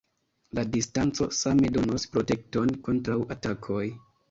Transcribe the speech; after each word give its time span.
La 0.59 0.63
distanco 0.75 1.27
same 1.41 1.69
donos 1.77 2.07
protekton 2.17 2.75
kontraŭ 2.91 3.21
atakoj. 3.39 3.87